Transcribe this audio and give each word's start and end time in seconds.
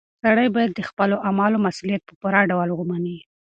سړی 0.23 0.47
باید 0.55 0.71
د 0.75 0.81
خپلو 0.89 1.15
اعمالو 1.27 1.63
مسؤلیت 1.67 2.01
په 2.05 2.13
پوره 2.21 2.41
ډول 2.51 2.69
ومني. 2.71 3.17